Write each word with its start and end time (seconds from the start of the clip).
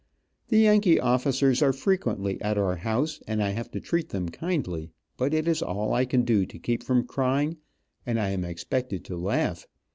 The 0.47 0.57
Yankee 0.57 0.99
officers 0.99 1.61
are 1.61 1.71
frequently 1.71 2.41
at 2.41 2.57
our 2.57 2.77
house, 2.77 3.21
and 3.27 3.39
I 3.43 3.51
have 3.51 3.69
to 3.69 3.79
treat 3.79 4.09
them 4.09 4.29
kindly, 4.29 4.89
but 5.15 5.31
it 5.31 5.47
is 5.47 5.61
all 5.61 5.93
I 5.93 6.05
can 6.05 6.23
do 6.23 6.43
to 6.47 6.57
keep 6.57 6.81
from 6.81 7.05
crying, 7.05 7.57
and 8.03 8.19
I 8.19 8.29
am 8.29 8.43
expected 8.43 9.05
to 9.05 9.15
laugh. 9.15 9.67